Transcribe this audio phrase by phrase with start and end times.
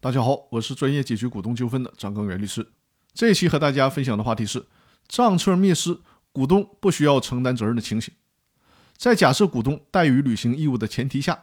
[0.00, 2.64] 大家好，我是专业解决股东纠纷的张根源律师。
[3.12, 4.64] 这一期和大家分享的话题是
[5.08, 5.98] 账册灭失，
[6.30, 8.14] 股东不需要承担责任的情形。
[8.96, 11.36] 在假设股东怠于履行义务的前提下，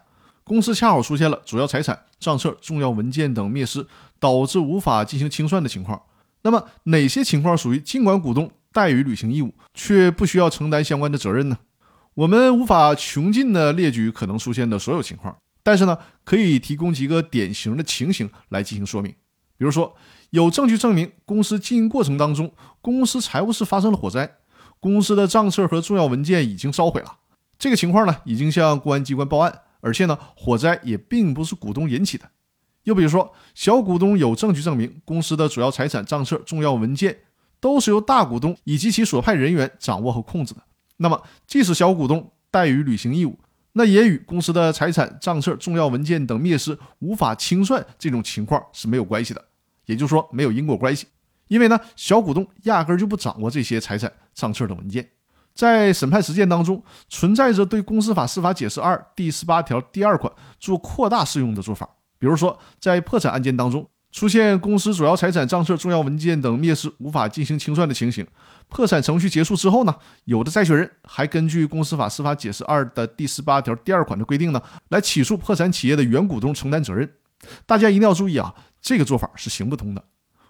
[0.45, 3.85] 公司恰好出现了主要财产、账册、重要文件等灭失，
[4.21, 6.01] 导致无法进行清算的情况。
[6.43, 11.57] 那么，哪些情况属于尽管股东怠于履行义务，却不需要承担相关的责任呢？
[12.13, 15.35] 我们无法穷尽的列举可能出现的所有情况。
[15.65, 19.11] 但是呢，可以提供几个典型的情形来进行说明。
[19.57, 19.95] 比如说，
[20.29, 24.35] 有证据证明公司经营过程当中，公司财务室发生了火灾，
[24.79, 27.17] 公司的账册和重要文件已经烧毁了。
[27.57, 32.29] 这个情况呢，已经向公安机关报案，而且呢，火灾也并不是股东引起的。
[32.83, 37.21] 又比如说，小股东有证据证明公司的主要财产、账册、重要文件
[37.59, 40.61] 都是由大股东以及其所派人员掌握和控制的。
[40.97, 43.39] 那么，即使小股东怠于履行义务，
[43.77, 49.45] 那也与公司的财产、账册、重要文件等灭失无法清算这种情况是没有关系的，
[49.85, 51.07] 也就是说没有因果关系。
[51.49, 55.09] 因为呢，小股东压根就不掌握这些财产、账册等文件。
[55.53, 61.89] 在审判实践当中，存在着对《公司法司法解释二》第十八条第二款做扩大适用的做法。
[62.17, 63.87] 比如说，在破产案件当中。
[64.15, 68.25] 出现公司主要财产、账册、重要文件等灭失，无法进行清算的情形，
[68.69, 77.11] 破产程序结束之后呢，有的债权人还根据《公司法司法解释二》的第十八条第二款的规定呢，来起诉破产企业的原股东承担责任。
[77.65, 80.01] 大家一定要注意啊，这个做法是行不通的。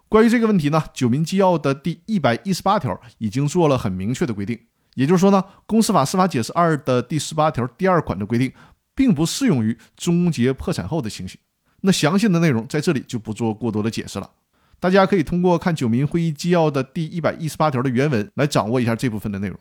[0.07, 4.59] 关于这个问题呢，《九民纪要》的第一百一十八条已经做了很明确的规定，
[4.93, 8.53] 也就是说呢，《公司法司法解释二》的第十八条第二款的规定，
[8.93, 11.39] 并不适用于终结破产后的情形。
[11.85, 14.29] 那详细的内容在这里就不做过多的解释了，
[14.79, 19.57] 大家可以通过看九民会议纪要的第一百一十八条的原文来掌握一下这部分的内容。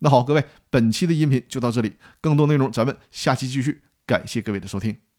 [0.00, 5.09] 那好，各位，本期的音频就到这里，更多内容咱们下期继续，感谢各位的收听。